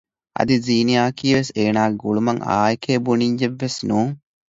[0.37, 4.13] އަދި ޒީނިޔާ އަކީ ވެސް އޭނާގެ ގުޅުމަށް އާއެކޭ ބުނިއްޔެއްވެސް ނޫން